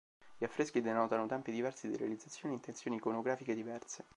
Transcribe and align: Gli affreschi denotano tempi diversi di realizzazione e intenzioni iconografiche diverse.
Gli 0.35 0.45
affreschi 0.45 0.81
denotano 0.81 1.27
tempi 1.27 1.51
diversi 1.51 1.87
di 1.87 1.95
realizzazione 1.95 2.55
e 2.55 2.57
intenzioni 2.57 2.95
iconografiche 2.97 3.53
diverse. 3.53 4.03